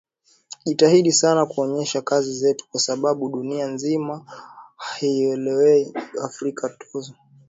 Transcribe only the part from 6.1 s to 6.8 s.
afrika